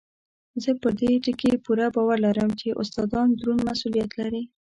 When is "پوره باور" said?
1.65-2.17